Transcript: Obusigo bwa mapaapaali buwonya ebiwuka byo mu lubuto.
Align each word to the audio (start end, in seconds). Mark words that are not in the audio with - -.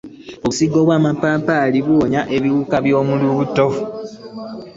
Obusigo 0.45 0.77
bwa 0.85 0.97
mapaapaali 1.05 1.79
buwonya 1.85 2.21
ebiwuka 2.35 2.75
byo 2.85 2.99
mu 3.07 3.15
lubuto. 3.21 3.67